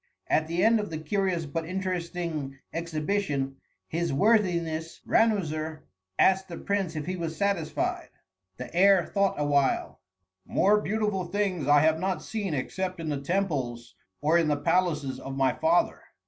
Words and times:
At 0.25 0.47
the 0.47 0.63
end 0.63 0.79
of 0.79 0.89
the 0.89 0.97
curious 0.97 1.45
but 1.45 1.63
interesting 1.63 2.57
exhibition, 2.73 3.57
his 3.87 4.11
worthiness 4.11 4.99
Ranuzer 5.05 5.83
asked 6.17 6.47
the 6.47 6.57
prince 6.57 6.95
if 6.95 7.05
he 7.05 7.15
was 7.15 7.37
satisfied. 7.37 8.09
The 8.57 8.73
heir 8.73 9.05
thought 9.05 9.39
awhile. 9.39 9.99
"More 10.43 10.81
beautiful 10.81 11.25
things 11.25 11.67
I 11.67 11.81
have 11.81 11.99
not 11.99 12.23
seen 12.23 12.55
except 12.55 12.99
in 12.99 13.09
the 13.09 13.21
temples 13.21 13.93
or 14.21 14.39
in 14.39 14.47
the 14.47 14.57
palaces 14.57 15.19
of 15.19 15.35
my 15.37 15.53
father. 15.53 16.01